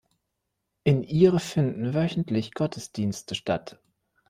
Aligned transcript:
In 0.83 1.03
ihr 1.03 1.37
finden 1.37 1.93
wöchentlich 1.93 2.55
Gottesdienste 2.55 3.35
statt. 3.35 3.77